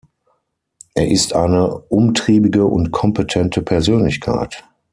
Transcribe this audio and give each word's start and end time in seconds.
Er 0.95 1.09
ist 1.11 1.33
eine 1.35 1.77
umtriebige 1.77 2.65
und 2.65 2.89
kompetente 2.89 3.61
Persönlichkeit. 3.61 4.63